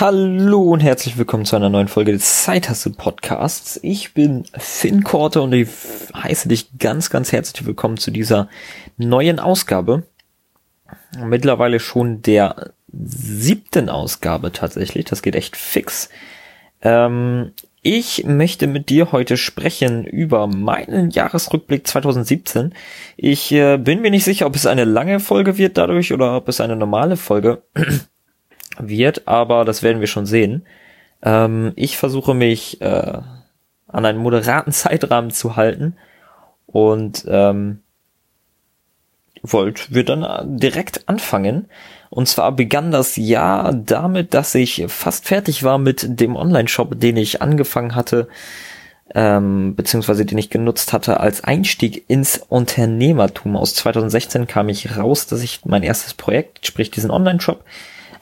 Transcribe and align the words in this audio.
Hallo 0.00 0.62
und 0.62 0.78
herzlich 0.78 1.18
willkommen 1.18 1.44
zu 1.44 1.56
einer 1.56 1.70
neuen 1.70 1.88
Folge 1.88 2.12
des 2.12 2.44
Zeithassel 2.44 2.92
Podcasts. 2.92 3.80
Ich 3.82 4.14
bin 4.14 4.44
Finn 4.56 5.02
Korte 5.02 5.42
und 5.42 5.52
ich 5.52 5.70
heiße 6.14 6.48
dich 6.48 6.78
ganz, 6.78 7.10
ganz 7.10 7.32
herzlich 7.32 7.66
willkommen 7.66 7.96
zu 7.96 8.12
dieser 8.12 8.48
neuen 8.96 9.40
Ausgabe. 9.40 10.04
Mittlerweile 11.20 11.80
schon 11.80 12.22
der 12.22 12.74
siebten 12.92 13.88
Ausgabe 13.88 14.52
tatsächlich. 14.52 15.04
Das 15.06 15.20
geht 15.20 15.34
echt 15.34 15.56
fix. 15.56 16.10
Ähm, 16.80 17.50
ich 17.82 18.22
möchte 18.24 18.68
mit 18.68 18.90
dir 18.90 19.10
heute 19.10 19.36
sprechen 19.36 20.04
über 20.04 20.46
meinen 20.46 21.10
Jahresrückblick 21.10 21.88
2017. 21.88 22.72
Ich 23.16 23.50
äh, 23.50 23.78
bin 23.78 24.00
mir 24.00 24.12
nicht 24.12 24.24
sicher, 24.24 24.46
ob 24.46 24.54
es 24.54 24.66
eine 24.66 24.84
lange 24.84 25.18
Folge 25.18 25.58
wird 25.58 25.76
dadurch 25.76 26.12
oder 26.12 26.36
ob 26.36 26.46
es 26.46 26.60
eine 26.60 26.76
normale 26.76 27.16
Folge 27.16 27.64
wird, 28.80 29.26
aber 29.26 29.64
das 29.64 29.82
werden 29.82 30.00
wir 30.00 30.06
schon 30.06 30.26
sehen. 30.26 30.66
Ähm, 31.22 31.72
ich 31.76 31.96
versuche 31.96 32.34
mich 32.34 32.80
äh, 32.80 33.18
an 33.86 34.04
einen 34.04 34.18
moderaten 34.18 34.72
Zeitrahmen 34.72 35.30
zu 35.30 35.56
halten 35.56 35.96
und 36.66 37.24
ähm, 37.28 37.80
wollt 39.42 39.92
wir 39.94 40.04
dann 40.04 40.58
direkt 40.58 41.08
anfangen. 41.08 41.66
Und 42.10 42.28
zwar 42.28 42.52
begann 42.52 42.90
das 42.90 43.16
Jahr 43.16 43.72
damit, 43.72 44.34
dass 44.34 44.54
ich 44.54 44.84
fast 44.88 45.26
fertig 45.26 45.62
war 45.62 45.78
mit 45.78 46.20
dem 46.20 46.36
Online-Shop, 46.36 46.98
den 46.98 47.16
ich 47.16 47.42
angefangen 47.42 47.94
hatte, 47.94 48.28
ähm, 49.14 49.74
beziehungsweise 49.74 50.24
den 50.24 50.38
ich 50.38 50.50
genutzt 50.50 50.92
hatte 50.92 51.20
als 51.20 51.44
Einstieg 51.44 52.08
ins 52.08 52.38
Unternehmertum. 52.38 53.56
Aus 53.56 53.74
2016 53.74 54.46
kam 54.46 54.68
ich 54.68 54.96
raus, 54.96 55.26
dass 55.26 55.42
ich 55.42 55.64
mein 55.64 55.82
erstes 55.82 56.14
Projekt, 56.14 56.66
sprich 56.66 56.90
diesen 56.90 57.10
Online-Shop, 57.10 57.64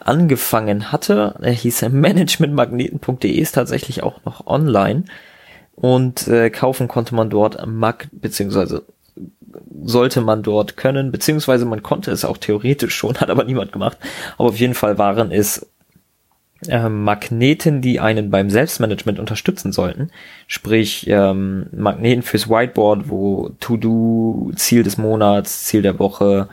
angefangen 0.06 0.92
hatte. 0.92 1.34
Er 1.40 1.52
hieß 1.52 1.82
managementmagneten.de, 1.90 3.30
ist 3.30 3.52
tatsächlich 3.52 4.02
auch 4.02 4.24
noch 4.24 4.46
online. 4.46 5.04
Und 5.74 6.26
äh, 6.28 6.50
kaufen 6.50 6.88
konnte 6.88 7.14
man 7.14 7.28
dort 7.28 7.66
Mag, 7.66 8.08
beziehungsweise 8.12 8.84
sollte 9.84 10.20
man 10.20 10.42
dort 10.42 10.76
können, 10.76 11.12
beziehungsweise 11.12 11.64
man 11.64 11.82
konnte 11.82 12.10
es 12.10 12.24
auch 12.24 12.38
theoretisch 12.38 12.94
schon, 12.94 13.16
hat 13.20 13.30
aber 13.30 13.44
niemand 13.44 13.72
gemacht. 13.72 13.98
Aber 14.38 14.48
auf 14.48 14.58
jeden 14.58 14.74
Fall 14.74 14.98
waren 14.98 15.30
es 15.30 15.66
äh, 16.68 16.88
Magneten, 16.88 17.82
die 17.82 18.00
einen 18.00 18.30
beim 18.30 18.48
Selbstmanagement 18.48 19.18
unterstützen 19.18 19.72
sollten. 19.72 20.10
Sprich, 20.46 21.06
ähm, 21.08 21.66
Magneten 21.72 22.22
fürs 22.22 22.48
Whiteboard, 22.48 23.10
wo 23.10 23.50
To-Do, 23.60 24.52
Ziel 24.56 24.82
des 24.82 24.96
Monats, 24.96 25.64
Ziel 25.64 25.82
der 25.82 25.98
Woche, 25.98 26.48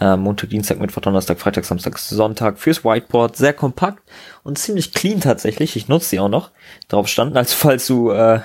äh, 0.00 0.16
Montag, 0.16 0.50
Dienstag, 0.50 0.80
Mittwoch, 0.80 1.02
Donnerstag, 1.02 1.38
Freitag, 1.38 1.64
Samstag, 1.64 1.98
Sonntag 1.98 2.58
fürs 2.58 2.84
Whiteboard. 2.84 3.36
Sehr 3.36 3.52
kompakt 3.52 4.02
und 4.42 4.58
ziemlich 4.58 4.92
clean 4.92 5.20
tatsächlich. 5.20 5.76
Ich 5.76 5.88
nutze 5.88 6.08
sie 6.08 6.20
auch 6.20 6.28
noch. 6.28 6.50
Drauf 6.88 7.06
standen, 7.06 7.36
also 7.36 7.54
falls 7.54 7.86
du 7.86 8.10
äh, 8.10 8.40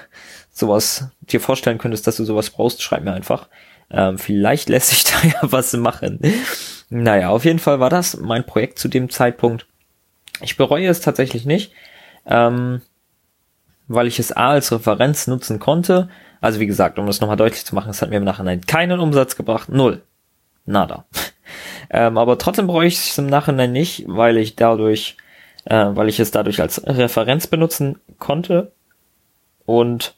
sowas 0.52 1.10
dir 1.22 1.40
vorstellen 1.40 1.78
könntest, 1.78 2.08
dass 2.08 2.18
du 2.18 2.26
sowas 2.26 2.50
brauchst, 2.50 2.82
schreib 2.82 3.04
mir 3.04 3.14
einfach. 3.14 3.48
Ähm, 3.90 4.18
vielleicht 4.18 4.70
lässt 4.70 4.90
sich 4.90 5.04
da 5.06 5.28
ja 5.28 5.40
was 5.42 5.74
machen. 5.74 6.20
Naja, 6.90 7.30
auf 7.30 7.46
jeden 7.46 7.60
Fall 7.60 7.80
war 7.80 7.90
das 7.90 8.18
mein 8.18 8.46
Projekt 8.46 8.78
zu 8.78 8.88
dem 8.88 9.10
Zeitpunkt. 9.10 9.66
Ich 10.42 10.58
bereue 10.58 10.88
es 10.88 11.00
tatsächlich 11.00 11.46
nicht, 11.46 11.72
ähm, 12.26 12.82
weil 13.88 14.08
ich 14.08 14.20
es 14.20 14.36
A 14.36 14.50
als 14.50 14.72
Referenz 14.72 15.28
nutzen 15.28 15.60
konnte. 15.60 16.10
Also 16.42 16.60
wie 16.60 16.68
gesagt, 16.68 17.00
um 17.00 17.08
das 17.08 17.22
nochmal 17.22 17.38
deutlich 17.38 17.66
zu 17.66 17.74
machen, 17.74 17.90
es 17.90 18.02
hat 18.02 18.10
mir 18.10 18.18
im 18.18 18.24
Nachhinein 18.24 18.62
keinen 18.62 19.00
Umsatz 19.00 19.36
gebracht. 19.36 19.70
Null. 19.70 20.02
Nada. 20.66 21.06
Ähm, 21.96 22.18
aber 22.18 22.38
trotzdem 22.38 22.68
bereue 22.68 22.88
ich 22.88 22.96
es 22.98 23.18
im 23.18 23.28
Nachhinein 23.28 23.72
nicht, 23.72 24.04
weil 24.08 24.38
ich 24.38 24.58
dadurch, 24.58 25.16
äh, 25.64 25.86
weil 25.92 26.10
ich 26.10 26.20
es 26.20 26.30
dadurch 26.30 26.60
als 26.60 26.86
Referenz 26.86 27.48
benutzen 27.48 28.00
konnte 28.20 28.74
und 29.66 30.16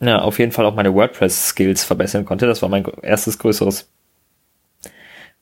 ja, 0.00 0.22
auf 0.22 0.38
jeden 0.38 0.52
Fall 0.52 0.64
auch 0.64 0.74
meine 0.74 0.94
WordPress-Skills 0.94 1.84
verbessern 1.84 2.24
konnte. 2.24 2.46
Das 2.46 2.62
war 2.62 2.70
mein 2.70 2.86
erstes 3.02 3.38
größeres 3.38 3.90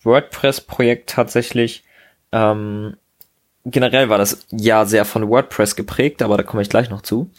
WordPress-Projekt 0.02 1.10
tatsächlich. 1.10 1.84
Ähm, 2.32 2.96
generell 3.64 4.08
war 4.08 4.18
das 4.18 4.46
ja 4.50 4.84
sehr 4.84 5.04
von 5.04 5.28
WordPress 5.28 5.76
geprägt, 5.76 6.22
aber 6.22 6.36
da 6.36 6.42
komme 6.42 6.62
ich 6.62 6.70
gleich 6.70 6.90
noch 6.90 7.02
zu. 7.02 7.30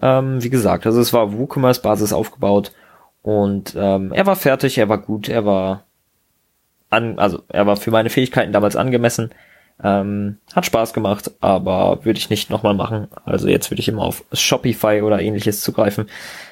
Ähm, 0.00 0.42
wie 0.42 0.48
gesagt, 0.48 0.86
also 0.86 0.98
es 0.98 1.12
war 1.12 1.34
WooCommerce-Basis 1.34 2.14
aufgebaut 2.14 2.72
und 3.20 3.74
ähm, 3.76 4.12
er 4.14 4.24
war 4.24 4.36
fertig, 4.36 4.78
er 4.78 4.88
war 4.88 4.98
gut, 4.98 5.28
er 5.28 5.44
war 5.44 5.84
an, 6.92 7.18
also 7.18 7.42
er 7.48 7.66
war 7.66 7.76
für 7.76 7.90
meine 7.90 8.10
Fähigkeiten 8.10 8.52
damals 8.52 8.76
angemessen. 8.76 9.30
Ähm, 9.82 10.38
hat 10.54 10.66
Spaß 10.66 10.92
gemacht, 10.92 11.32
aber 11.40 12.04
würde 12.04 12.18
ich 12.18 12.30
nicht 12.30 12.50
nochmal 12.50 12.74
machen. 12.74 13.08
Also 13.24 13.48
jetzt 13.48 13.70
würde 13.70 13.80
ich 13.80 13.88
immer 13.88 14.02
auf 14.02 14.22
Shopify 14.32 15.02
oder 15.02 15.20
ähnliches 15.20 15.60
zugreifen. 15.62 16.06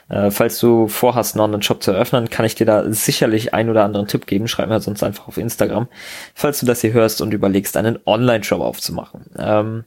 Äh, 0.09 0.33
falls 0.33 0.59
du 0.59 0.89
vorhast, 0.89 1.37
noch 1.37 1.45
einen 1.45 1.63
Shop 1.63 1.83
zu 1.83 1.93
eröffnen, 1.93 2.29
kann 2.29 2.45
ich 2.45 2.57
dir 2.57 2.67
da 2.67 2.93
sicherlich 2.93 3.55
ein 3.55 3.71
oder 3.71 3.85
anderen 3.85 4.09
Tipp 4.09 4.27
geben. 4.27 4.49
Schreib 4.49 4.69
mir 4.69 4.81
sonst 4.81 5.05
einfach 5.05 5.29
auf 5.29 5.37
Instagram, 5.37 5.87
falls 6.35 6.59
du 6.61 6.67
das 6.67 6.81
hier 6.81 6.93
hörst 6.93 7.21
und 7.21 7.33
überlegst, 7.33 7.77
einen 7.77 8.01
Online-Shop 8.05 8.61
aufzumachen. 8.61 9.27
Ähm, 9.39 9.85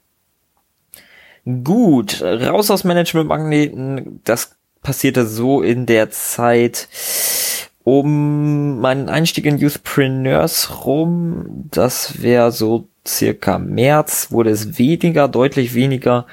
gut, 1.63 2.21
raus 2.21 2.71
aus 2.71 2.85
Management-Magneten. 2.85 4.21
Das 4.23 4.55
passierte 4.81 5.25
so 5.25 5.61
in 5.61 5.85
der 5.85 6.11
Zeit 6.11 6.87
um 7.83 8.79
meinen 8.79 9.09
Einstieg 9.09 9.45
in 9.45 9.57
Youthpreneurs 9.57 10.85
rum. 10.85 11.67
Das 11.71 12.21
wäre 12.21 12.51
so 12.51 12.87
circa 13.05 13.59
März 13.59 14.31
wurde 14.31 14.49
es 14.49 14.77
weniger, 14.77 15.27
deutlich 15.27 15.73
weniger. 15.73 16.25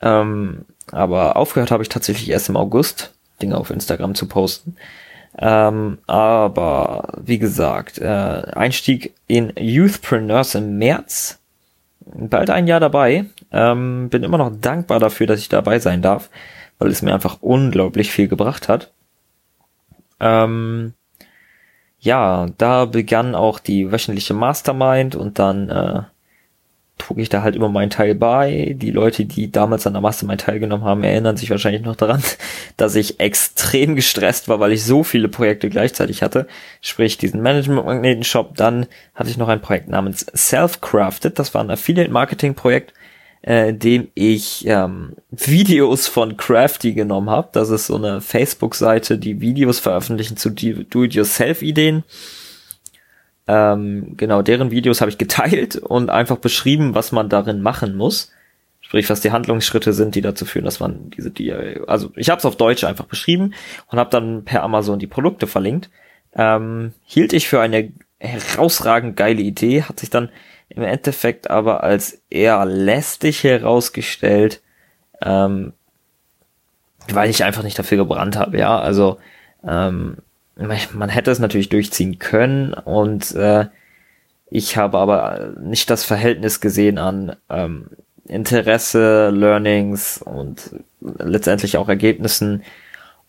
Ähm, 0.00 0.64
aber 0.90 1.36
aufgehört 1.36 1.70
habe 1.70 1.82
ich 1.82 1.88
tatsächlich 1.88 2.30
erst 2.30 2.48
im 2.48 2.56
August, 2.56 3.14
Dinge 3.40 3.56
auf 3.56 3.70
Instagram 3.70 4.14
zu 4.14 4.26
posten. 4.26 4.76
Ähm, 5.38 5.98
aber 6.06 7.14
wie 7.24 7.38
gesagt, 7.38 7.98
äh, 7.98 8.06
Einstieg 8.06 9.14
in 9.26 9.52
Youthpreneurs 9.56 10.54
im 10.54 10.76
März. 10.76 11.38
Bald 12.04 12.50
ein 12.50 12.66
Jahr 12.66 12.80
dabei. 12.80 13.26
Ähm, 13.50 14.10
bin 14.10 14.24
immer 14.24 14.38
noch 14.38 14.52
dankbar 14.60 14.98
dafür, 14.98 15.26
dass 15.26 15.40
ich 15.40 15.48
dabei 15.48 15.78
sein 15.78 16.02
darf, 16.02 16.28
weil 16.78 16.90
es 16.90 17.00
mir 17.00 17.14
einfach 17.14 17.38
unglaublich 17.40 18.10
viel 18.10 18.28
gebracht 18.28 18.68
hat. 18.68 18.92
Ähm, 20.22 20.94
ja, 21.98 22.46
da 22.58 22.86
begann 22.86 23.34
auch 23.34 23.58
die 23.58 23.92
wöchentliche 23.92 24.34
Mastermind 24.34 25.14
und 25.14 25.38
dann 25.38 25.68
äh, 25.68 26.02
trug 26.98 27.18
ich 27.18 27.28
da 27.28 27.42
halt 27.42 27.56
immer 27.56 27.68
meinen 27.68 27.90
Teil 27.90 28.14
bei. 28.14 28.74
Die 28.78 28.90
Leute, 28.90 29.24
die 29.24 29.50
damals 29.50 29.86
an 29.86 29.94
der 29.94 30.02
Mastermind 30.02 30.40
teilgenommen 30.40 30.84
haben, 30.84 31.04
erinnern 31.04 31.36
sich 31.36 31.50
wahrscheinlich 31.50 31.82
noch 31.82 31.96
daran, 31.96 32.22
dass 32.76 32.94
ich 32.94 33.20
extrem 33.20 33.96
gestresst 33.96 34.48
war, 34.48 34.60
weil 34.60 34.72
ich 34.72 34.84
so 34.84 35.02
viele 35.02 35.28
Projekte 35.28 35.68
gleichzeitig 35.68 36.22
hatte. 36.22 36.46
Sprich, 36.80 37.18
diesen 37.18 37.42
Management-Magneten-Shop. 37.42 38.56
Dann 38.56 38.86
hatte 39.14 39.30
ich 39.30 39.36
noch 39.36 39.48
ein 39.48 39.60
Projekt 39.60 39.88
namens 39.88 40.26
Self-Crafted. 40.34 41.38
Das 41.38 41.54
war 41.54 41.62
ein 41.62 41.70
Affiliate-Marketing-Projekt 41.70 42.94
äh, 43.42 43.74
dem 43.74 44.08
ich 44.14 44.64
ähm, 44.66 45.16
Videos 45.30 46.06
von 46.06 46.36
Crafty 46.36 46.94
genommen 46.94 47.28
habe. 47.28 47.48
Das 47.52 47.70
ist 47.70 47.88
so 47.88 47.96
eine 47.96 48.20
Facebook-Seite, 48.20 49.18
die 49.18 49.40
Videos 49.40 49.80
veröffentlichen 49.80 50.36
zu 50.36 50.50
Do-it-yourself-Ideen. 50.50 52.04
Ähm, 53.48 54.14
genau, 54.16 54.42
deren 54.42 54.70
Videos 54.70 55.00
habe 55.00 55.10
ich 55.10 55.18
geteilt 55.18 55.76
und 55.76 56.10
einfach 56.10 56.38
beschrieben, 56.38 56.94
was 56.94 57.10
man 57.10 57.28
darin 57.28 57.62
machen 57.62 57.96
muss. 57.96 58.30
Sprich, 58.80 59.10
was 59.10 59.20
die 59.20 59.32
Handlungsschritte 59.32 59.92
sind, 59.92 60.14
die 60.14 60.20
dazu 60.20 60.44
führen, 60.44 60.64
dass 60.64 60.78
man 60.78 61.10
diese, 61.10 61.30
die, 61.30 61.52
also 61.52 62.12
ich 62.14 62.30
habe 62.30 62.38
es 62.38 62.44
auf 62.44 62.56
Deutsch 62.56 62.84
einfach 62.84 63.06
beschrieben 63.06 63.54
und 63.88 63.98
habe 63.98 64.10
dann 64.10 64.44
per 64.44 64.62
Amazon 64.62 65.00
die 65.00 65.06
Produkte 65.08 65.48
verlinkt. 65.48 65.90
Ähm, 66.34 66.92
hielt 67.04 67.32
ich 67.32 67.48
für 67.48 67.60
eine 67.60 67.92
herausragend 68.18 69.16
geile 69.16 69.42
Idee, 69.42 69.82
hat 69.82 69.98
sich 69.98 70.10
dann 70.10 70.28
im 70.74 70.82
Endeffekt 70.82 71.50
aber 71.50 71.82
als 71.82 72.22
eher 72.30 72.64
lästig 72.64 73.44
herausgestellt, 73.44 74.62
ähm, 75.20 75.72
weil 77.08 77.30
ich 77.30 77.44
einfach 77.44 77.62
nicht 77.62 77.78
dafür 77.78 77.98
gebrannt 77.98 78.36
habe, 78.36 78.58
ja, 78.58 78.78
also 78.78 79.18
ähm, 79.66 80.16
man 80.56 81.08
hätte 81.08 81.30
es 81.30 81.38
natürlich 81.38 81.68
durchziehen 81.68 82.18
können 82.18 82.72
und 82.74 83.34
äh, 83.34 83.66
ich 84.50 84.76
habe 84.76 84.98
aber 84.98 85.54
nicht 85.60 85.88
das 85.90 86.04
Verhältnis 86.04 86.60
gesehen 86.60 86.98
an 86.98 87.36
ähm, 87.48 87.88
Interesse, 88.26 89.30
Learnings 89.30 90.20
und 90.22 90.74
letztendlich 91.00 91.76
auch 91.76 91.88
Ergebnissen 91.88 92.62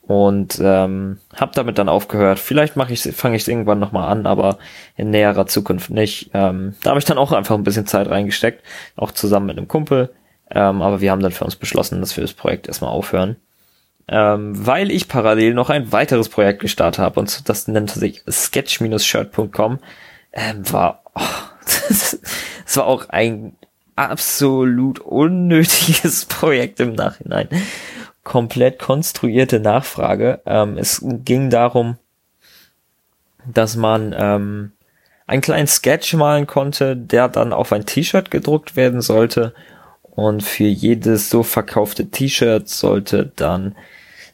und 0.05 0.59
ähm, 0.61 1.19
habe 1.35 1.53
damit 1.55 1.77
dann 1.77 1.89
aufgehört. 1.89 2.39
Vielleicht 2.39 2.75
mache 2.75 2.93
ich 2.93 3.03
fange 3.15 3.37
ich 3.37 3.47
irgendwann 3.47 3.79
noch 3.79 3.93
mal 3.93 4.07
an, 4.07 4.25
aber 4.25 4.57
in 4.97 5.11
näherer 5.11 5.47
Zukunft 5.47 5.89
nicht. 5.89 6.31
Ähm, 6.33 6.75
da 6.83 6.89
habe 6.89 6.99
ich 6.99 7.05
dann 7.05 7.17
auch 7.17 7.31
einfach 7.31 7.55
ein 7.55 7.63
bisschen 7.63 7.87
Zeit 7.87 8.09
reingesteckt, 8.09 8.63
auch 8.97 9.11
zusammen 9.11 9.47
mit 9.47 9.57
einem 9.57 9.67
Kumpel. 9.67 10.13
Ähm, 10.51 10.81
aber 10.81 10.99
wir 10.99 11.11
haben 11.11 11.21
dann 11.21 11.31
für 11.31 11.45
uns 11.45 11.55
beschlossen, 11.55 12.01
dass 12.01 12.17
wir 12.17 12.21
das 12.21 12.33
Projekt 12.33 12.67
erstmal 12.67 12.91
aufhören, 12.91 13.37
ähm, 14.09 14.53
weil 14.67 14.91
ich 14.91 15.07
parallel 15.07 15.53
noch 15.53 15.69
ein 15.69 15.91
weiteres 15.93 16.27
Projekt 16.27 16.59
gestartet 16.59 16.99
habe 16.99 17.19
und 17.19 17.47
das 17.47 17.67
nennt 17.69 17.91
sich 17.91 18.23
sketch-shirt.com. 18.29 19.79
Ähm, 20.33 20.71
war 20.71 21.03
oh, 21.15 21.21
das 21.87 22.19
war 22.75 22.87
auch 22.87 23.07
ein 23.09 23.55
absolut 23.95 24.99
unnötiges 24.99 26.25
Projekt 26.29 26.81
im 26.81 26.93
Nachhinein. 26.93 27.47
Komplett 28.23 28.79
konstruierte 28.79 29.59
Nachfrage. 29.59 30.41
Ähm, 30.45 30.77
es 30.77 31.03
ging 31.03 31.49
darum, 31.49 31.97
dass 33.45 33.75
man 33.75 34.15
ähm, 34.17 34.71
einen 35.27 35.41
kleinen 35.41 35.67
Sketch 35.67 36.13
malen 36.13 36.47
konnte, 36.47 36.95
der 36.95 37.27
dann 37.27 37.53
auf 37.53 37.73
ein 37.73 37.85
T-Shirt 37.85 38.31
gedruckt 38.31 38.75
werden 38.75 39.01
sollte. 39.01 39.53
Und 40.03 40.43
für 40.43 40.65
jedes 40.65 41.29
so 41.29 41.43
verkaufte 41.43 42.09
T-Shirt 42.09 42.69
sollte 42.69 43.31
dann 43.35 43.75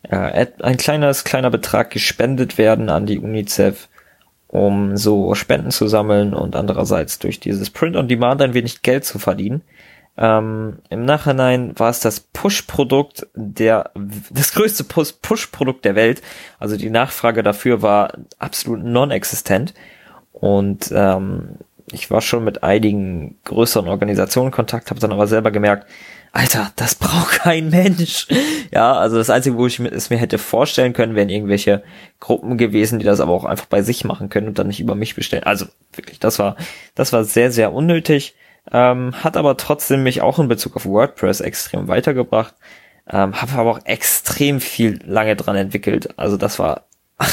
äh, 0.03 0.47
ein 0.61 0.77
kleines, 0.77 1.23
kleiner 1.23 1.49
Betrag 1.49 1.91
gespendet 1.91 2.57
werden 2.57 2.89
an 2.89 3.05
die 3.05 3.19
UNICEF, 3.19 3.87
um 4.47 4.97
so 4.97 5.33
Spenden 5.35 5.71
zu 5.71 5.87
sammeln 5.87 6.33
und 6.33 6.55
andererseits 6.55 7.19
durch 7.19 7.39
dieses 7.39 7.69
Print 7.69 7.95
on 7.95 8.07
Demand 8.07 8.41
ein 8.41 8.53
wenig 8.53 8.81
Geld 8.81 9.05
zu 9.05 9.19
verdienen. 9.19 9.61
Ähm, 10.21 10.79
Im 10.89 11.05
Nachhinein 11.05 11.79
war 11.79 11.89
es 11.89 12.01
das 12.01 12.19
Push-Produkt 12.19 13.25
der, 13.35 13.91
das 14.29 14.51
größte 14.51 14.83
Push-Produkt 14.83 15.85
der 15.85 15.95
Welt. 15.95 16.21
Also 16.59 16.75
die 16.75 16.89
Nachfrage 16.89 17.41
dafür 17.41 17.81
war 17.81 18.11
absolut 18.37 18.83
non-existent. 18.83 19.73
Und 20.33 20.91
ähm, 20.93 21.55
ich 21.91 22.11
war 22.11 22.19
schon 22.19 22.43
mit 22.43 22.63
einigen 22.63 23.37
größeren 23.45 23.87
Organisationen 23.87 24.49
in 24.49 24.53
Kontakt, 24.53 24.89
habe 24.89 24.99
dann 24.99 25.13
aber 25.13 25.25
selber 25.25 25.51
gemerkt, 25.51 25.87
Alter, 26.33 26.71
das 26.75 26.95
braucht 26.95 27.31
kein 27.39 27.69
Mensch. 27.69 28.27
Ja, 28.71 28.93
also 28.93 29.17
das 29.17 29.29
Einzige, 29.29 29.57
wo 29.57 29.67
ich 29.67 29.79
es 29.79 30.09
mir 30.09 30.17
hätte 30.17 30.37
vorstellen 30.37 30.91
können, 30.91 31.15
wären 31.15 31.29
irgendwelche 31.29 31.81
Gruppen 32.19 32.57
gewesen, 32.57 32.99
die 32.99 33.05
das 33.05 33.21
aber 33.21 33.31
auch 33.31 33.45
einfach 33.45 33.67
bei 33.67 33.81
sich 33.83 34.03
machen 34.03 34.27
können 34.27 34.49
und 34.49 34.59
dann 34.59 34.67
nicht 34.67 34.81
über 34.81 34.95
mich 34.95 35.15
bestellen. 35.15 35.45
Also 35.45 35.65
wirklich, 35.93 36.19
das 36.19 36.39
war, 36.39 36.57
das 36.93 37.13
war 37.13 37.23
sehr, 37.23 37.51
sehr 37.51 37.71
unnötig. 37.71 38.35
Ähm, 38.71 39.23
hat 39.23 39.37
aber 39.37 39.57
trotzdem 39.57 40.03
mich 40.03 40.21
auch 40.21 40.39
in 40.39 40.47
Bezug 40.47 40.75
auf 40.75 40.85
WordPress 40.85 41.41
extrem 41.41 41.87
weitergebracht. 41.87 42.55
Ähm, 43.09 43.41
habe 43.41 43.53
aber 43.53 43.71
auch 43.71 43.85
extrem 43.85 44.61
viel 44.61 44.99
lange 45.05 45.35
dran 45.35 45.55
entwickelt. 45.55 46.09
Also 46.17 46.37
das 46.37 46.59
war 46.59 46.85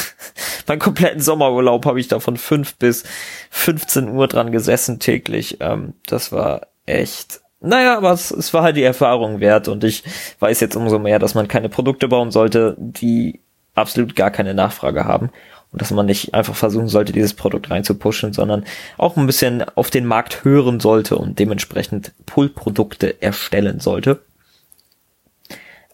mein 0.67 0.79
kompletten 0.79 1.21
Sommerurlaub 1.21 1.87
habe 1.87 2.01
ich 2.01 2.09
da 2.09 2.19
von 2.19 2.37
5 2.37 2.77
bis 2.77 3.05
15 3.51 4.09
Uhr 4.09 4.27
dran 4.27 4.53
gesessen 4.53 4.99
täglich. 4.99 5.59
Ähm, 5.61 5.95
das 6.07 6.33
war 6.33 6.69
echt 6.87 7.41
naja, 7.61 7.97
aber 7.97 8.13
es, 8.13 8.31
es 8.31 8.53
war 8.53 8.63
halt 8.63 8.77
die 8.77 8.83
Erfahrung 8.83 9.41
wert 9.41 9.69
und 9.69 9.83
ich 9.83 10.05
weiß 10.41 10.61
jetzt 10.61 10.77
umso 10.77 10.99
mehr, 10.99 11.19
dass 11.19 11.35
man 11.35 11.49
keine 11.49 11.69
Produkte 11.69 12.07
bauen 12.07 12.31
sollte, 12.31 12.77
die 12.79 13.41
absolut 13.75 14.15
gar 14.15 14.31
keine 14.31 14.55
Nachfrage 14.55 15.05
haben 15.05 15.31
und 15.73 15.83
dass 15.83 15.91
man 15.91 16.07
nicht 16.07 16.35
einfach 16.35 16.55
versuchen 16.55 16.89
sollte, 16.89 17.13
dieses 17.13 17.35
Produkt 17.35 17.71
reinzupushen, 17.71 18.33
sondern 18.33 18.65
auch 18.97 19.17
ein 19.17 19.27
bisschen 19.27 19.63
auf 19.77 19.91
den 19.91 20.07
Markt 20.07 20.45
hören 20.45 20.81
sollte 20.81 21.17
und 21.17 21.39
dementsprechend 21.39 22.13
Pull-Produkte 22.25 23.21
erstellen 23.23 23.81
sollte. 23.81 24.21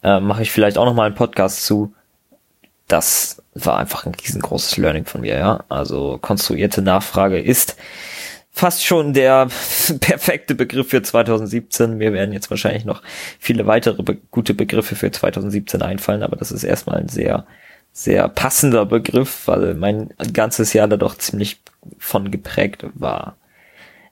Äh, 0.03 0.21
Mache 0.21 0.43
ich 0.43 0.51
vielleicht 0.51 0.79
auch 0.79 0.85
noch 0.85 0.95
mal 0.95 1.07
einen 1.07 1.15
Podcast 1.15 1.65
zu. 1.65 1.95
Das 2.89 3.43
war 3.55 3.79
einfach 3.79 4.07
ein 4.07 4.15
riesengroßes 4.15 4.77
Learning 4.77 5.05
von 5.05 5.23
mir, 5.23 5.39
ja. 5.39 5.65
Also 5.69 6.19
konstruierte 6.21 6.83
Nachfrage 6.83 7.41
ist 7.41 7.77
fast 8.53 8.85
schon 8.85 9.15
der 9.15 9.49
perfekte 10.01 10.55
Begriff 10.55 10.91
für 10.91 11.03
2017. 11.03 11.97
Mir 11.97 12.13
werden 12.13 12.33
jetzt 12.33 12.51
wahrscheinlich 12.51 12.85
noch 12.85 13.03
viele 13.39 13.67
weitere 13.67 14.03
be 14.03 14.19
gute 14.31 14.55
Begriffe 14.55 14.95
für 14.95 15.11
2017 15.11 15.83
einfallen, 15.83 16.23
aber 16.23 16.37
das 16.37 16.53
ist 16.53 16.65
erstmal 16.65 16.99
ein 16.99 17.09
sehr, 17.09 17.47
sehr 17.93 18.29
passender 18.29 18.87
Begriff, 18.87 19.47
weil 19.47 19.75
mein 19.75 20.13
ganzes 20.33 20.73
Jahr 20.73 20.89
da 20.89 20.97
doch 20.97 21.17
ziemlich 21.17 21.61
von 21.99 22.31
geprägt 22.31 22.87
war. 22.95 23.37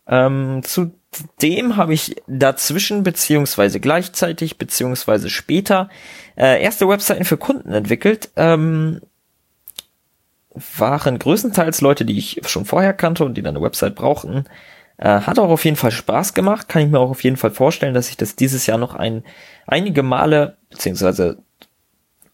Ähm, 0.07 0.63
zudem 0.65 1.77
habe 1.77 1.95
ich 1.95 2.17
dazwischen 2.27 3.03
beziehungsweise 3.03 3.81
gleichzeitig 3.81 4.59
beziehungsweise 4.59 5.31
später 5.31 5.89
äh, 6.37 6.63
erste 6.63 6.89
Webseiten 6.89 7.25
für 7.25 7.37
Kunden 7.37 7.73
entwickelt. 7.73 8.31
Ähm, 8.37 9.01
waren 10.77 11.19
größtenteils 11.19 11.81
Leute, 11.81 12.05
die 12.05 12.19
ich 12.19 12.41
schon 12.47 12.65
vorher 12.65 12.93
kannte 12.93 13.25
und 13.25 13.35
die 13.35 13.43
dann 13.43 13.57
eine 13.57 13.65
Website 13.65 13.95
brauchten. 13.95 14.45
Äh, 14.99 15.21
hat 15.21 15.39
auch 15.39 15.49
auf 15.49 15.65
jeden 15.65 15.77
Fall 15.77 15.93
Spaß 15.93 16.35
gemacht. 16.35 16.69
Kann 16.69 16.83
ich 16.83 16.89
mir 16.91 16.99
auch 16.99 17.11
auf 17.11 17.23
jeden 17.23 17.37
Fall 17.37 17.53
vorstellen, 17.53 17.95
dass 17.95 18.11
ich 18.11 18.17
das 18.17 18.37
dieses 18.37 18.67
Jahr 18.67 18.79
noch 18.79 18.95
ein, 18.95 19.23
einige 19.67 20.03
Male, 20.03 20.59
beziehungsweise 20.69 21.39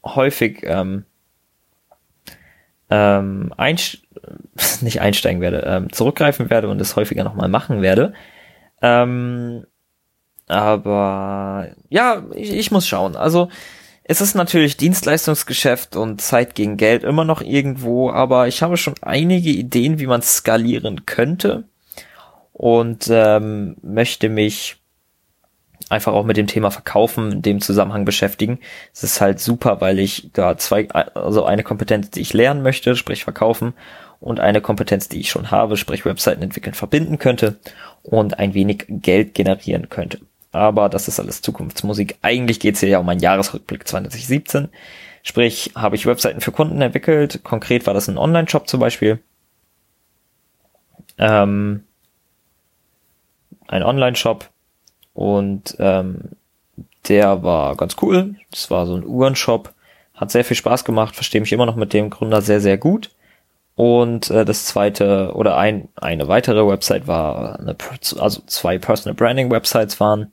häufig 0.02 0.62
ähm, 0.62 1.04
ähm, 2.90 3.52
einst 3.56 3.98
nicht 4.82 5.00
einsteigen 5.00 5.40
werde, 5.40 5.64
ähm, 5.66 5.92
zurückgreifen 5.92 6.50
werde 6.50 6.68
und 6.68 6.80
es 6.80 6.96
häufiger 6.96 7.24
nochmal 7.24 7.48
machen 7.48 7.82
werde. 7.82 8.12
Ähm, 8.82 9.66
aber 10.48 11.68
ja, 11.88 12.24
ich, 12.34 12.52
ich 12.52 12.70
muss 12.70 12.86
schauen. 12.86 13.16
Also 13.16 13.48
es 14.04 14.20
ist 14.20 14.34
natürlich 14.34 14.76
Dienstleistungsgeschäft 14.76 15.96
und 15.96 16.20
Zeit 16.20 16.54
gegen 16.54 16.76
Geld 16.76 17.02
immer 17.02 17.24
noch 17.24 17.42
irgendwo, 17.42 18.10
aber 18.10 18.46
ich 18.46 18.62
habe 18.62 18.76
schon 18.76 18.94
einige 19.02 19.50
Ideen, 19.50 19.98
wie 19.98 20.06
man 20.06 20.22
skalieren 20.22 21.06
könnte 21.06 21.64
und 22.52 23.08
ähm, 23.10 23.76
möchte 23.82 24.28
mich 24.28 24.76
einfach 25.88 26.12
auch 26.12 26.24
mit 26.24 26.36
dem 26.36 26.46
Thema 26.46 26.70
Verkaufen 26.70 27.32
in 27.32 27.42
dem 27.42 27.60
Zusammenhang 27.60 28.04
beschäftigen. 28.04 28.58
Es 28.92 29.02
ist 29.02 29.20
halt 29.20 29.40
super, 29.40 29.80
weil 29.80 29.98
ich 29.98 30.30
da 30.32 30.56
zwei, 30.56 30.88
also 30.90 31.44
eine 31.44 31.62
Kompetenz, 31.62 32.10
die 32.10 32.20
ich 32.20 32.32
lernen 32.32 32.62
möchte, 32.62 32.96
sprich 32.96 33.24
Verkaufen, 33.24 33.74
und 34.18 34.40
eine 34.40 34.62
Kompetenz, 34.62 35.08
die 35.08 35.20
ich 35.20 35.28
schon 35.28 35.50
habe, 35.50 35.76
sprich 35.76 36.06
Webseiten 36.06 36.42
entwickeln, 36.42 36.72
verbinden 36.72 37.18
könnte 37.18 37.56
und 38.02 38.38
ein 38.38 38.54
wenig 38.54 38.86
Geld 38.88 39.34
generieren 39.34 39.90
könnte 39.90 40.20
aber 40.56 40.88
das 40.88 41.06
ist 41.06 41.20
alles 41.20 41.42
Zukunftsmusik. 41.42 42.16
Eigentlich 42.22 42.60
geht 42.60 42.74
es 42.74 42.80
hier 42.80 42.88
ja 42.88 42.98
um 42.98 43.08
einen 43.08 43.20
Jahresrückblick 43.20 43.86
2017. 43.86 44.68
Sprich, 45.22 45.72
habe 45.74 45.96
ich 45.96 46.06
Webseiten 46.06 46.40
für 46.40 46.52
Kunden 46.52 46.80
entwickelt. 46.80 47.40
Konkret 47.44 47.86
war 47.86 47.94
das 47.94 48.08
ein 48.08 48.16
Online-Shop 48.16 48.68
zum 48.68 48.80
Beispiel. 48.80 49.18
Ähm, 51.18 51.84
ein 53.68 53.82
Online-Shop 53.82 54.48
und 55.16 55.76
ähm, 55.78 56.32
der 57.08 57.42
war 57.42 57.74
ganz 57.76 57.96
cool. 58.02 58.34
Das 58.50 58.70
war 58.70 58.86
so 58.86 58.94
ein 58.94 59.06
Uhrenshop. 59.06 59.72
Hat 60.12 60.30
sehr 60.30 60.44
viel 60.44 60.56
Spaß 60.56 60.84
gemacht, 60.84 61.14
verstehe 61.14 61.40
mich 61.40 61.52
immer 61.52 61.64
noch 61.64 61.74
mit 61.74 61.94
dem 61.94 62.10
Gründer 62.10 62.42
sehr, 62.42 62.60
sehr 62.60 62.76
gut. 62.76 63.10
Und 63.74 64.30
äh, 64.30 64.44
das 64.44 64.66
zweite 64.66 65.32
oder 65.34 65.56
ein, 65.56 65.88
eine 65.96 66.28
weitere 66.28 66.66
Website 66.68 67.06
war, 67.06 67.58
eine, 67.58 67.74
also 68.18 68.42
zwei 68.46 68.78
Personal 68.78 69.14
Branding 69.14 69.50
Websites 69.50 69.98
waren, 70.00 70.30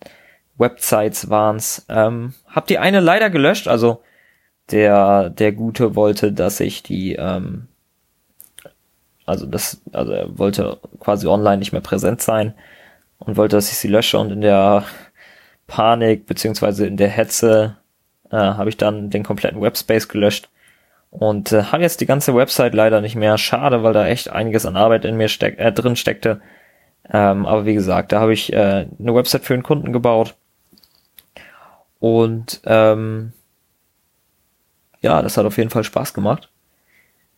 Websites 0.58 1.30
waren's. 1.30 1.86
Ähm, 1.88 2.34
hab 2.48 2.68
die 2.68 2.78
eine 2.78 3.00
leider 3.00 3.30
gelöscht, 3.30 3.70
also 3.70 4.02
der, 4.70 5.30
der 5.30 5.54
Gute 5.54 5.96
wollte, 5.96 6.34
dass 6.34 6.60
ich 6.60 6.84
die, 6.84 7.16
ähm, 7.16 7.70
also 9.26 9.46
das, 9.46 9.82
also 9.94 10.12
er 10.12 10.38
wollte 10.38 10.78
quasi 11.00 11.26
online 11.26 11.60
nicht 11.60 11.72
mehr 11.72 11.82
präsent 11.82 12.22
sein 12.22 12.54
und 13.26 13.38
wollte, 13.38 13.56
dass 13.56 13.72
ich 13.72 13.78
sie 13.78 13.88
lösche 13.88 14.20
und 14.20 14.32
in 14.32 14.42
der 14.42 14.86
Panik 15.68 16.26
beziehungsweise 16.26 16.86
in 16.86 16.98
der 16.98 17.10
Hetze 17.10 17.78
äh, 18.32 18.38
habe 18.38 18.70
ich 18.70 18.78
dann 18.78 19.10
den 19.10 19.24
kompletten 19.24 19.62
Webspace 19.62 20.08
gelöscht 20.08 20.50
und 21.10 21.52
äh, 21.52 21.64
habe 21.66 21.84
jetzt 21.84 22.02
die 22.02 22.06
ganze 22.06 22.36
Website 22.36 22.74
leider 22.74 23.00
nicht 23.00 23.16
mehr. 23.16 23.38
Schade, 23.38 23.84
weil 23.84 23.94
da 23.94 24.08
echt 24.08 24.30
einiges 24.30 24.66
an 24.66 24.76
Arbeit 24.76 25.06
in 25.06 25.16
mir 25.16 25.30
steck, 25.30 25.60
äh, 25.60 25.72
drin 25.72 25.96
steckte. 25.96 26.42
Ähm, 27.10 27.46
aber 27.46 27.66
wie 27.66 27.76
gesagt, 27.76 28.12
da 28.12 28.20
habe 28.20 28.34
ich 28.34 28.52
äh, 28.52 28.88
eine 28.98 29.16
Website 29.16 29.44
für 29.44 29.54
einen 29.54 29.64
Kunden 29.64 29.94
gebaut. 29.94 30.36
Und 32.00 32.62
ähm, 32.66 33.34
ja, 35.02 35.22
das 35.22 35.38
hat 35.38 35.46
auf 35.46 35.58
jeden 35.58 35.70
Fall 35.70 35.84
Spaß 35.84 36.14
gemacht. 36.14 36.50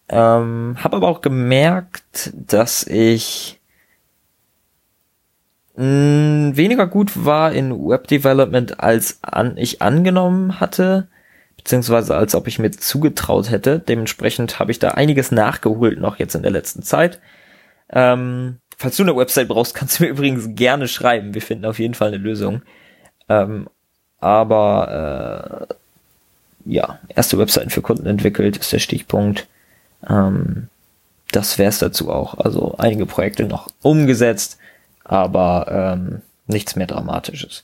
Ähm, 0.07 0.77
habe 0.79 0.97
aber 0.97 1.07
auch 1.09 1.21
gemerkt, 1.21 2.31
dass 2.33 2.85
ich 2.87 3.59
mh, 5.75 5.85
mm, 5.85 6.57
weniger 6.57 6.87
gut 6.87 7.25
war 7.25 7.51
in 7.51 7.71
Web 7.71 8.07
Development, 8.07 8.79
als 8.79 9.19
an, 9.21 9.57
ich 9.57 9.81
angenommen 9.81 10.59
hatte 10.59 11.07
beziehungsweise 11.65 12.15
als 12.15 12.35
ob 12.35 12.47
ich 12.47 12.59
mir 12.59 12.69
zugetraut 12.71 13.49
hätte. 13.49 13.79
Dementsprechend 13.79 14.59
habe 14.59 14.71
ich 14.71 14.77
da 14.77 14.91
einiges 14.91 15.31
nachgeholt 15.31 15.99
noch 15.99 16.19
jetzt 16.19 16.35
in 16.35 16.43
der 16.43 16.51
letzten 16.51 16.83
Zeit. 16.83 17.19
Ähm, 17.89 18.57
falls 18.77 18.97
du 18.97 19.03
eine 19.03 19.15
Website 19.15 19.47
brauchst, 19.47 19.73
kannst 19.73 19.99
du 19.99 20.03
mir 20.03 20.09
übrigens 20.11 20.49
gerne 20.49 20.87
schreiben. 20.87 21.33
Wir 21.33 21.41
finden 21.41 21.65
auf 21.65 21.79
jeden 21.79 21.95
Fall 21.95 22.09
eine 22.09 22.17
Lösung. 22.17 22.61
Ähm, 23.27 23.67
aber 24.19 25.67
äh, 26.67 26.71
ja, 26.71 26.99
erste 27.09 27.39
Webseiten 27.39 27.71
für 27.71 27.81
Kunden 27.81 28.05
entwickelt 28.05 28.57
ist 28.57 28.71
der 28.71 28.79
Stichpunkt. 28.79 29.47
Ähm, 30.07 30.69
das 31.31 31.57
wäre 31.57 31.69
es 31.69 31.79
dazu 31.79 32.11
auch. 32.11 32.35
Also 32.37 32.75
einige 32.77 33.07
Projekte 33.07 33.43
noch 33.45 33.69
umgesetzt, 33.81 34.59
aber 35.05 35.95
ähm, 35.97 36.21
nichts 36.47 36.75
mehr 36.75 36.87
Dramatisches 36.87 37.63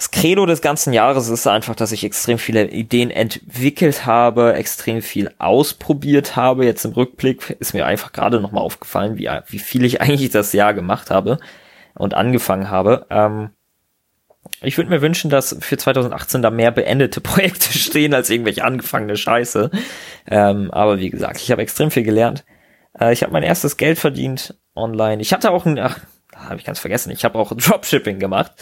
das 0.00 0.10
Credo 0.10 0.46
des 0.46 0.62
ganzen 0.62 0.94
Jahres 0.94 1.28
ist 1.28 1.46
einfach, 1.46 1.74
dass 1.74 1.92
ich 1.92 2.04
extrem 2.04 2.38
viele 2.38 2.70
Ideen 2.70 3.10
entwickelt 3.10 4.06
habe, 4.06 4.54
extrem 4.54 5.02
viel 5.02 5.30
ausprobiert 5.36 6.36
habe. 6.36 6.64
Jetzt 6.64 6.86
im 6.86 6.92
Rückblick 6.92 7.50
ist 7.60 7.74
mir 7.74 7.84
einfach 7.84 8.12
gerade 8.12 8.40
nochmal 8.40 8.64
aufgefallen, 8.64 9.18
wie, 9.18 9.28
wie 9.48 9.58
viel 9.58 9.84
ich 9.84 10.00
eigentlich 10.00 10.30
das 10.30 10.54
Jahr 10.54 10.72
gemacht 10.72 11.10
habe. 11.10 11.38
und 11.94 12.14
angefangen 12.14 12.70
habe. 12.70 13.04
Ähm, 13.10 13.50
ich 14.62 14.78
würde 14.78 14.88
mir 14.88 15.02
wünschen, 15.02 15.28
dass 15.28 15.54
für 15.60 15.76
2018 15.76 16.40
da 16.40 16.48
mehr 16.48 16.70
beendete 16.70 17.20
Projekte 17.20 17.76
stehen 17.76 18.14
als 18.14 18.30
irgendwelche 18.30 18.64
angefangene 18.64 19.18
Scheiße. 19.18 19.70
Ähm, 20.26 20.70
aber 20.70 20.98
wie 20.98 21.10
gesagt, 21.10 21.42
ich 21.42 21.50
habe 21.50 21.60
extrem 21.60 21.90
viel 21.90 22.04
gelernt. 22.04 22.46
Äh, 22.98 23.12
ich 23.12 23.22
habe 23.22 23.34
mein 23.34 23.42
erstes 23.42 23.76
Geld 23.76 23.98
verdient 23.98 24.54
online. 24.74 25.20
Ich 25.20 25.34
hatte 25.34 25.50
auch 25.50 25.66
ein, 25.66 25.78
ach, 25.78 26.00
habe 26.44 26.56
ich 26.56 26.64
ganz 26.64 26.78
vergessen, 26.78 27.10
ich 27.10 27.24
habe 27.24 27.38
auch 27.38 27.52
Dropshipping 27.56 28.18
gemacht. 28.18 28.52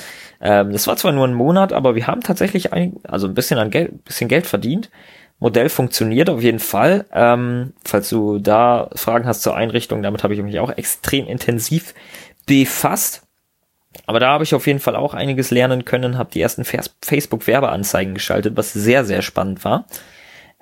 Ähm, 0.41 0.73
das 0.73 0.87
war 0.87 0.97
zwar 0.97 1.13
nur 1.13 1.27
ein 1.27 1.35
Monat, 1.35 1.73
aber 1.73 1.95
wir 1.95 2.07
haben 2.07 2.23
tatsächlich 2.23 2.73
ein, 2.73 2.97
also 3.05 3.27
ein 3.27 3.35
bisschen 3.35 3.59
an 3.59 3.71
Geld, 3.71 4.05
bisschen 4.05 4.29
Geld 4.29 4.47
verdient. 4.47 4.91
Modell 5.41 5.69
funktioniert 5.69 6.31
auf 6.31 6.43
jeden 6.43 6.59
Fall. 6.59 7.07
Ähm, 7.13 7.73
falls 7.85 8.09
du 8.09 8.39
da 8.39 8.91
Fragen 8.95 9.27
hast 9.27 9.43
zur 9.43 9.57
Einrichtung, 9.57 10.03
damit 10.03 10.25
habe 10.25 10.35
ich 10.35 10.43
mich 10.43 10.59
auch 10.59 10.71
extrem 10.77 11.27
intensiv 11.27 11.95
befasst. 12.47 13.23
Aber 14.07 14.21
da 14.21 14.29
habe 14.31 14.45
ich 14.45 14.55
auf 14.55 14.67
jeden 14.67 14.81
Fall 14.81 14.97
auch 14.97 15.15
einiges 15.15 15.51
lernen 15.51 15.85
können, 15.85 16.19
habe 16.19 16.31
die 16.33 16.41
ersten 16.41 16.65
Facebook-Werbeanzeigen 16.65 18.15
geschaltet, 18.15 18.57
was 18.57 18.73
sehr, 18.73 19.05
sehr 19.05 19.23
spannend 19.23 19.65
war. 19.65 19.87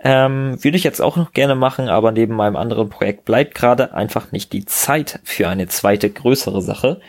Ähm, 0.08 0.62
würde 0.62 0.76
ich 0.76 0.84
jetzt 0.84 1.02
auch 1.02 1.16
noch 1.16 1.32
gerne 1.32 1.56
machen, 1.56 1.88
aber 1.88 2.12
neben 2.12 2.36
meinem 2.36 2.54
anderen 2.54 2.88
Projekt 2.88 3.24
bleibt 3.24 3.56
gerade 3.56 3.92
einfach 3.92 4.30
nicht 4.30 4.52
die 4.52 4.64
Zeit 4.64 5.18
für 5.24 5.48
eine 5.48 5.66
zweite 5.66 6.08
größere 6.08 6.62
Sache. 6.62 7.00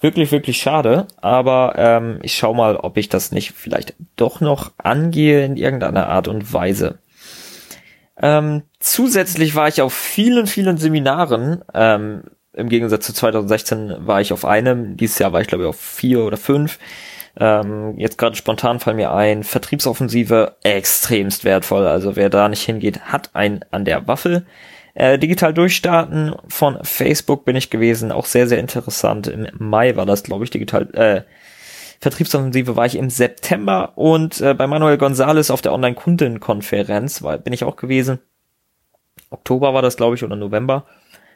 Wirklich, 0.00 0.32
wirklich 0.32 0.56
schade, 0.60 1.06
aber 1.18 1.74
ähm, 1.76 2.18
ich 2.22 2.36
schau 2.36 2.52
mal, 2.52 2.74
ob 2.76 2.96
ich 2.96 3.08
das 3.08 3.30
nicht 3.30 3.52
vielleicht 3.52 3.94
doch 4.16 4.40
noch 4.40 4.72
angehe 4.76 5.44
in 5.44 5.56
irgendeiner 5.56 6.08
Art 6.08 6.26
und 6.26 6.52
Weise. 6.52 6.98
Ähm, 8.20 8.62
zusätzlich 8.80 9.54
war 9.54 9.68
ich 9.68 9.80
auf 9.80 9.94
vielen, 9.94 10.48
vielen 10.48 10.78
Seminaren. 10.78 11.62
Ähm, 11.72 12.24
Im 12.52 12.68
Gegensatz 12.68 13.06
zu 13.06 13.12
2016 13.12 13.94
war 14.00 14.20
ich 14.20 14.32
auf 14.32 14.44
einem. 14.44 14.96
Dieses 14.96 15.20
Jahr 15.20 15.32
war 15.32 15.40
ich, 15.40 15.46
glaube 15.46 15.62
ich, 15.62 15.68
auf 15.68 15.78
vier 15.78 16.24
oder 16.24 16.36
fünf. 16.36 16.80
Ähm, 17.38 17.98
jetzt 17.98 18.18
gerade 18.18 18.36
spontan 18.36 18.80
fallen 18.80 18.96
mir 18.96 19.12
ein, 19.12 19.42
Vertriebsoffensive 19.42 20.56
extremst 20.62 21.44
wertvoll. 21.44 21.86
Also 21.86 22.16
wer 22.16 22.30
da 22.30 22.48
nicht 22.48 22.62
hingeht, 22.62 23.00
hat 23.06 23.30
ein 23.32 23.64
an 23.70 23.84
der 23.84 24.06
Waffel. 24.06 24.46
Äh, 24.94 25.18
digital 25.18 25.54
durchstarten 25.54 26.34
von 26.48 26.78
Facebook 26.82 27.44
bin 27.46 27.56
ich 27.56 27.70
gewesen, 27.70 28.12
auch 28.12 28.26
sehr, 28.26 28.46
sehr 28.46 28.58
interessant. 28.58 29.26
Im 29.26 29.48
Mai 29.58 29.96
war 29.96 30.04
das, 30.04 30.22
glaube 30.22 30.44
ich, 30.44 30.50
digital, 30.50 30.88
äh, 30.94 31.22
Vertriebsoffensive 32.00 32.76
war 32.76 32.84
ich 32.84 32.96
im 32.96 33.08
September 33.08 33.92
und 33.94 34.40
äh, 34.40 34.54
bei 34.54 34.66
Manuel 34.66 34.98
Gonzales 34.98 35.50
auf 35.50 35.62
der 35.62 35.72
Online-Kundenkonferenz 35.72 37.22
bin 37.44 37.52
ich 37.52 37.64
auch 37.64 37.76
gewesen. 37.76 38.18
Oktober 39.30 39.72
war 39.72 39.82
das, 39.82 39.96
glaube 39.96 40.16
ich, 40.16 40.24
oder 40.24 40.36
November. 40.36 40.84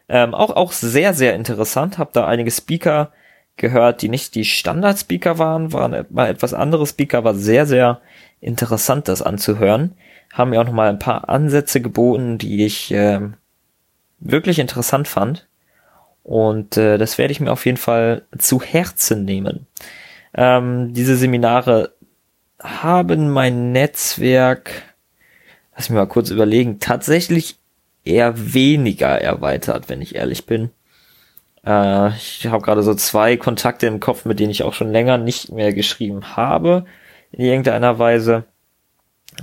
Ähm, 0.08 0.34
auch, 0.34 0.50
auch 0.50 0.72
sehr, 0.72 1.14
sehr 1.14 1.34
interessant. 1.34 1.98
Hab 1.98 2.12
da 2.12 2.26
einige 2.26 2.50
Speaker 2.50 3.12
gehört, 3.56 4.02
die 4.02 4.08
nicht 4.08 4.34
die 4.34 4.44
Standard-Speaker 4.44 5.38
waren, 5.38 5.72
waren 5.72 6.06
mal 6.10 6.28
etwas 6.28 6.54
andere 6.54 6.86
Speaker, 6.86 7.24
war 7.24 7.34
sehr, 7.34 7.66
sehr 7.66 8.00
interessant, 8.40 9.08
das 9.08 9.22
anzuhören. 9.22 9.94
Haben 10.32 10.50
mir 10.50 10.60
auch 10.60 10.66
nochmal 10.66 10.90
ein 10.90 10.98
paar 10.98 11.28
Ansätze 11.28 11.80
geboten, 11.80 12.38
die 12.38 12.64
ich 12.66 12.92
äh, 12.92 13.20
wirklich 14.18 14.58
interessant 14.58 15.08
fand. 15.08 15.46
Und 16.22 16.76
äh, 16.76 16.98
das 16.98 17.18
werde 17.18 17.32
ich 17.32 17.40
mir 17.40 17.52
auf 17.52 17.64
jeden 17.64 17.78
Fall 17.78 18.22
zu 18.36 18.60
Herzen 18.60 19.24
nehmen. 19.24 19.66
Ähm, 20.34 20.92
diese 20.92 21.16
Seminare 21.16 21.94
haben 22.60 23.30
mein 23.30 23.72
Netzwerk, 23.72 24.70
lass 25.74 25.88
mich 25.88 25.96
mal 25.96 26.06
kurz 26.06 26.30
überlegen, 26.30 26.80
tatsächlich 26.80 27.56
eher 28.04 28.54
weniger 28.54 29.20
erweitert, 29.20 29.88
wenn 29.88 30.02
ich 30.02 30.14
ehrlich 30.14 30.46
bin. 30.46 30.70
Äh, 31.66 32.08
ich 32.16 32.46
habe 32.46 32.62
gerade 32.62 32.82
so 32.82 32.94
zwei 32.94 33.36
Kontakte 33.36 33.86
im 33.86 34.00
Kopf, 34.00 34.24
mit 34.24 34.38
denen 34.38 34.50
ich 34.50 34.62
auch 34.62 34.74
schon 34.74 34.92
länger 34.92 35.18
nicht 35.18 35.50
mehr 35.52 35.72
geschrieben 35.72 36.36
habe, 36.36 36.86
in 37.32 37.44
irgendeiner 37.44 37.98
Weise. 37.98 38.44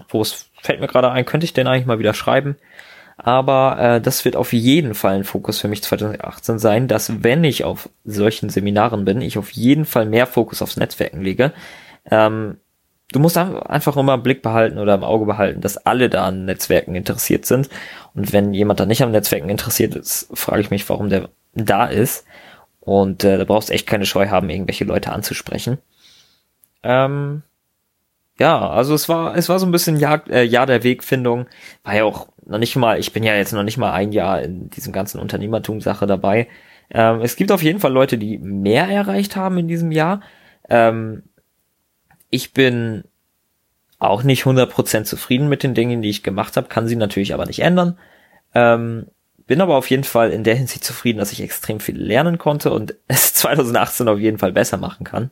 Wo 0.09 0.21
es 0.21 0.49
fällt 0.61 0.79
mir 0.79 0.87
gerade 0.87 1.11
ein, 1.11 1.25
könnte 1.25 1.45
ich 1.45 1.53
denn 1.53 1.67
eigentlich 1.67 1.85
mal 1.85 1.99
wieder 1.99 2.13
schreiben? 2.13 2.55
Aber 3.17 3.77
äh, 3.79 4.01
das 4.01 4.25
wird 4.25 4.35
auf 4.35 4.53
jeden 4.53 4.95
Fall 4.95 5.15
ein 5.15 5.23
Fokus 5.23 5.59
für 5.59 5.67
mich 5.67 5.83
2018 5.83 6.57
sein, 6.57 6.87
dass 6.87 7.23
wenn 7.23 7.43
ich 7.43 7.63
auf 7.63 7.89
solchen 8.05 8.49
Seminaren 8.49 9.05
bin, 9.05 9.21
ich 9.21 9.37
auf 9.37 9.51
jeden 9.51 9.85
Fall 9.85 10.05
mehr 10.05 10.25
Fokus 10.25 10.61
aufs 10.61 10.77
Netzwerken 10.77 11.21
lege. 11.21 11.53
Ähm, 12.09 12.57
du 13.11 13.19
musst 13.19 13.37
einfach 13.37 13.97
immer 13.97 14.15
im 14.15 14.23
Blick 14.23 14.41
behalten 14.41 14.79
oder 14.79 14.95
im 14.95 15.03
Auge 15.03 15.25
behalten, 15.25 15.61
dass 15.61 15.77
alle 15.77 16.09
da 16.09 16.25
an 16.25 16.45
Netzwerken 16.45 16.95
interessiert 16.95 17.45
sind. 17.45 17.69
Und 18.15 18.33
wenn 18.33 18.53
jemand 18.53 18.79
da 18.79 18.85
nicht 18.87 19.03
am 19.03 19.11
Netzwerken 19.11 19.49
interessiert 19.49 19.95
ist, 19.95 20.29
frage 20.33 20.61
ich 20.61 20.71
mich, 20.71 20.89
warum 20.89 21.09
der 21.09 21.29
da 21.53 21.85
ist. 21.85 22.25
Und 22.79 23.23
äh, 23.23 23.37
da 23.37 23.45
brauchst 23.45 23.69
du 23.69 23.73
echt 23.73 23.87
keine 23.87 24.05
Scheu 24.05 24.27
haben, 24.27 24.49
irgendwelche 24.49 24.83
Leute 24.83 25.11
anzusprechen. 25.11 25.77
Ähm, 26.83 27.43
ja, 28.39 28.69
also 28.69 28.93
es 28.93 29.07
war, 29.07 29.37
es 29.37 29.47
war 29.47 29.59
so 29.59 29.65
ein 29.65 29.71
bisschen 29.71 29.97
Jahr, 29.97 30.27
äh, 30.29 30.43
Jahr 30.43 30.65
der 30.65 30.83
Wegfindung. 30.83 31.47
War 31.83 31.95
ja 31.95 32.03
auch 32.03 32.27
noch 32.45 32.57
nicht 32.57 32.75
mal, 32.75 32.99
ich 32.99 33.13
bin 33.13 33.23
ja 33.23 33.35
jetzt 33.35 33.53
noch 33.53 33.63
nicht 33.63 33.77
mal 33.77 33.93
ein 33.93 34.11
Jahr 34.11 34.41
in 34.41 34.69
diesem 34.69 34.91
ganzen 34.91 35.19
Unternehmertum-Sache 35.19 36.07
dabei. 36.07 36.47
Ähm, 36.89 37.21
es 37.21 37.35
gibt 37.35 37.51
auf 37.51 37.63
jeden 37.63 37.79
Fall 37.79 37.93
Leute, 37.93 38.17
die 38.17 38.37
mehr 38.37 38.87
erreicht 38.87 39.35
haben 39.35 39.57
in 39.57 39.67
diesem 39.67 39.91
Jahr. 39.91 40.21
Ähm, 40.69 41.23
ich 42.29 42.53
bin 42.53 43.03
auch 43.99 44.23
nicht 44.23 44.43
100% 44.43 45.03
zufrieden 45.03 45.47
mit 45.47 45.63
den 45.63 45.73
Dingen, 45.73 46.01
die 46.01 46.09
ich 46.09 46.23
gemacht 46.23 46.57
habe, 46.57 46.67
kann 46.67 46.87
sie 46.87 46.95
natürlich 46.95 47.33
aber 47.33 47.45
nicht 47.45 47.61
ändern. 47.61 47.97
Ähm, 48.53 49.07
bin 49.45 49.61
aber 49.61 49.75
auf 49.75 49.89
jeden 49.89 50.03
Fall 50.03 50.31
in 50.31 50.43
der 50.43 50.55
Hinsicht 50.55 50.83
zufrieden, 50.83 51.19
dass 51.19 51.31
ich 51.31 51.41
extrem 51.41 51.79
viel 51.79 51.97
lernen 51.97 52.37
konnte 52.37 52.71
und 52.71 52.95
es 53.07 53.33
2018 53.33 54.07
auf 54.07 54.19
jeden 54.19 54.37
Fall 54.37 54.51
besser 54.51 54.77
machen 54.77 55.03
kann. 55.03 55.31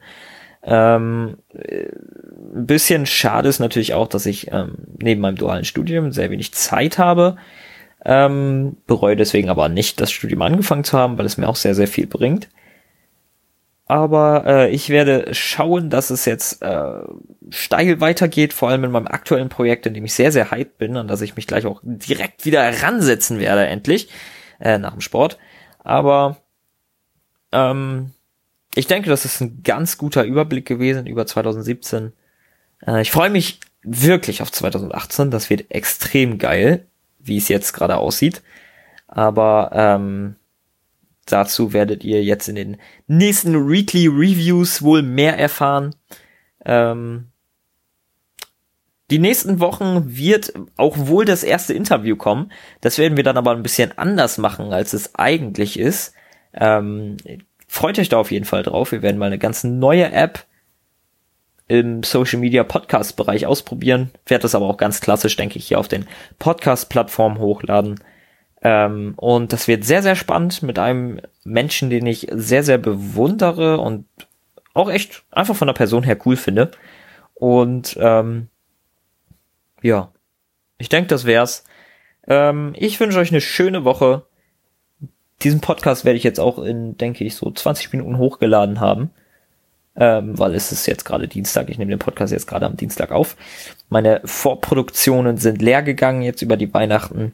Ähm, 0.63 1.37
ein 1.53 2.65
bisschen 2.67 3.05
schade 3.05 3.49
ist 3.49 3.59
natürlich 3.59 3.93
auch, 3.93 4.07
dass 4.07 4.25
ich 4.25 4.51
ähm, 4.51 4.75
neben 5.01 5.21
meinem 5.21 5.37
dualen 5.37 5.65
Studium 5.65 6.11
sehr 6.11 6.29
wenig 6.29 6.53
Zeit 6.53 6.97
habe. 6.97 7.37
Ähm, 8.03 8.77
bereue 8.87 9.15
deswegen 9.15 9.49
aber 9.49 9.69
nicht, 9.69 10.01
das 10.01 10.11
Studium 10.11 10.41
angefangen 10.41 10.83
zu 10.83 10.97
haben, 10.97 11.17
weil 11.17 11.25
es 11.25 11.37
mir 11.37 11.47
auch 11.47 11.55
sehr, 11.55 11.75
sehr 11.75 11.87
viel 11.87 12.07
bringt. 12.07 12.49
Aber 13.91 14.45
äh, 14.45 14.69
ich 14.71 14.87
werde 14.87 15.35
schauen, 15.35 15.89
dass 15.89 16.11
es 16.11 16.23
jetzt 16.23 16.61
äh, 16.61 17.01
steil 17.49 17.99
weitergeht, 17.99 18.53
vor 18.53 18.69
allem 18.69 18.85
in 18.85 18.91
meinem 18.91 19.07
aktuellen 19.07 19.49
Projekt, 19.49 19.85
in 19.85 19.93
dem 19.93 20.05
ich 20.05 20.13
sehr, 20.13 20.31
sehr 20.31 20.49
hyped 20.49 20.77
bin 20.77 20.95
und 20.95 21.09
dass 21.09 21.19
ich 21.19 21.35
mich 21.35 21.45
gleich 21.45 21.65
auch 21.65 21.81
direkt 21.83 22.45
wieder 22.45 22.61
ransetzen 22.81 23.37
werde, 23.41 23.67
endlich, 23.67 24.07
äh, 24.61 24.77
nach 24.77 24.93
dem 24.93 25.01
Sport. 25.01 25.37
Aber 25.79 26.37
ähm, 27.51 28.11
ich 28.75 28.87
denke, 28.87 29.09
das 29.09 29.25
ist 29.25 29.41
ein 29.41 29.61
ganz 29.61 29.97
guter 29.97 30.23
Überblick 30.23 30.65
gewesen 30.65 31.05
über 31.05 31.25
2017. 31.25 32.13
Äh, 32.87 33.01
ich 33.01 33.11
freue 33.11 33.29
mich 33.29 33.59
wirklich 33.83 34.41
auf 34.41 34.53
2018. 34.53 35.31
Das 35.31 35.49
wird 35.49 35.69
extrem 35.69 36.37
geil, 36.37 36.85
wie 37.19 37.35
es 37.35 37.49
jetzt 37.49 37.73
gerade 37.73 37.97
aussieht. 37.97 38.41
Aber 39.09 39.71
ähm, 39.73 40.37
dazu 41.25 41.73
werdet 41.73 42.03
ihr 42.03 42.23
jetzt 42.23 42.47
in 42.49 42.55
den 42.55 42.77
nächsten 43.07 43.69
Weekly 43.69 44.07
Reviews 44.07 44.81
wohl 44.81 45.01
mehr 45.01 45.37
erfahren. 45.37 45.95
Ähm, 46.65 47.31
die 49.11 49.19
nächsten 49.19 49.59
Wochen 49.59 50.15
wird 50.15 50.53
auch 50.77 50.97
wohl 50.97 51.25
das 51.25 51.43
erste 51.43 51.73
Interview 51.73 52.15
kommen. 52.15 52.51
Das 52.79 52.97
werden 52.97 53.17
wir 53.17 53.25
dann 53.25 53.37
aber 53.37 53.51
ein 53.51 53.63
bisschen 53.63 53.97
anders 53.97 54.37
machen, 54.37 54.71
als 54.71 54.93
es 54.93 55.15
eigentlich 55.15 55.77
ist. 55.77 56.13
Ähm, 56.53 57.17
freut 57.67 57.99
euch 57.99 58.07
da 58.07 58.17
auf 58.17 58.31
jeden 58.31 58.45
Fall 58.45 58.63
drauf. 58.63 58.93
Wir 58.93 59.01
werden 59.01 59.17
mal 59.17 59.25
eine 59.25 59.37
ganz 59.37 59.65
neue 59.65 60.11
App 60.11 60.45
im 61.67 62.03
Social 62.03 62.39
Media 62.39 62.63
Podcast 62.63 63.17
Bereich 63.17 63.45
ausprobieren. 63.45 64.11
Werde 64.25 64.43
das 64.43 64.55
aber 64.55 64.67
auch 64.67 64.77
ganz 64.77 65.01
klassisch, 65.01 65.35
denke 65.35 65.57
ich, 65.57 65.67
hier 65.67 65.79
auf 65.79 65.87
den 65.87 66.05
Podcast 66.39 66.89
Plattformen 66.89 67.39
hochladen. 67.39 67.99
Ähm, 68.61 69.13
und 69.17 69.53
das 69.53 69.67
wird 69.67 69.83
sehr, 69.83 70.03
sehr 70.03 70.15
spannend 70.15 70.61
mit 70.63 70.77
einem 70.79 71.19
Menschen, 71.43 71.89
den 71.89 72.05
ich 72.05 72.27
sehr, 72.31 72.63
sehr 72.63 72.77
bewundere 72.77 73.79
und 73.79 74.05
auch 74.73 74.89
echt 74.89 75.23
einfach 75.31 75.55
von 75.55 75.67
der 75.67 75.73
Person 75.73 76.03
her 76.03 76.17
cool 76.25 76.35
finde. 76.35 76.71
Und 77.33 77.97
ähm, 77.99 78.47
ja, 79.81 80.11
ich 80.77 80.89
denke, 80.89 81.07
das 81.07 81.25
wär's. 81.25 81.63
Ähm, 82.27 82.73
ich 82.77 82.99
wünsche 82.99 83.19
euch 83.19 83.31
eine 83.31 83.41
schöne 83.41 83.83
Woche. 83.83 84.23
Diesen 85.41 85.59
Podcast 85.59 86.05
werde 86.05 86.17
ich 86.17 86.23
jetzt 86.23 86.39
auch 86.39 86.59
in, 86.59 86.97
denke 86.97 87.23
ich, 87.23 87.35
so 87.35 87.49
20 87.49 87.91
Minuten 87.91 88.17
hochgeladen 88.17 88.79
haben 88.79 89.09
ähm, 89.95 90.37
weil 90.39 90.55
es 90.55 90.71
ist 90.71 90.85
jetzt 90.85 91.05
gerade 91.05 91.27
Dienstag. 91.27 91.69
Ich 91.69 91.77
nehme 91.77 91.89
den 91.89 91.99
Podcast 91.99 92.31
jetzt 92.31 92.47
gerade 92.47 92.65
am 92.65 92.77
Dienstag 92.77 93.11
auf. 93.11 93.35
Meine 93.89 94.21
Vorproduktionen 94.23 95.37
sind 95.37 95.61
leer 95.61 95.83
gegangen 95.83 96.21
jetzt 96.21 96.41
über 96.41 96.57
die 96.57 96.73
Weihnachten. 96.73 97.33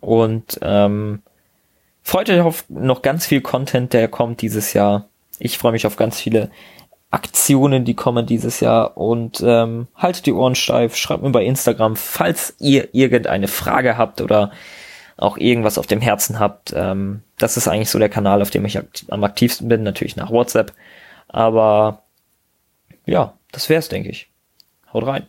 Und 0.00 0.58
ähm, 0.62 1.22
freut 2.02 2.30
euch 2.30 2.40
auf 2.40 2.64
noch 2.68 3.02
ganz 3.02 3.26
viel 3.26 3.40
Content, 3.40 3.92
der 3.92 4.08
kommt 4.08 4.42
dieses 4.42 4.72
Jahr. 4.72 5.08
Ich 5.38 5.58
freue 5.58 5.72
mich 5.72 5.86
auf 5.86 5.96
ganz 5.96 6.20
viele 6.20 6.50
Aktionen, 7.10 7.84
die 7.84 7.94
kommen 7.94 8.26
dieses 8.26 8.60
Jahr. 8.60 8.96
Und 8.96 9.42
ähm, 9.44 9.88
haltet 9.94 10.26
die 10.26 10.32
Ohren 10.32 10.54
steif, 10.54 10.96
schreibt 10.96 11.22
mir 11.22 11.30
bei 11.30 11.44
Instagram, 11.44 11.96
falls 11.96 12.54
ihr 12.58 12.94
irgendeine 12.94 13.48
Frage 13.48 13.96
habt 13.96 14.20
oder 14.20 14.52
auch 15.16 15.36
irgendwas 15.36 15.76
auf 15.76 15.86
dem 15.86 16.00
Herzen 16.00 16.38
habt. 16.38 16.72
Ähm, 16.74 17.22
das 17.38 17.56
ist 17.56 17.68
eigentlich 17.68 17.90
so 17.90 17.98
der 17.98 18.08
Kanal, 18.08 18.40
auf 18.40 18.50
dem 18.50 18.64
ich 18.64 18.78
akt 18.78 19.04
am 19.08 19.22
aktivsten 19.24 19.68
bin, 19.68 19.82
natürlich 19.82 20.16
nach 20.16 20.30
WhatsApp. 20.30 20.72
Aber 21.28 22.04
ja, 23.06 23.34
das 23.52 23.68
wär's, 23.68 23.88
denke 23.88 24.08
ich. 24.08 24.30
Haut 24.92 25.06
rein. 25.06 25.26